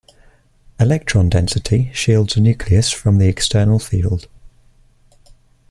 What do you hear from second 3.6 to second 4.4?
field.